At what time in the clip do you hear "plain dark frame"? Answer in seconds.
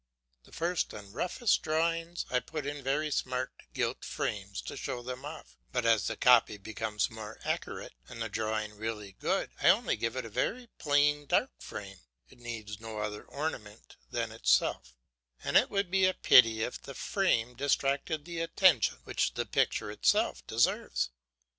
10.79-11.99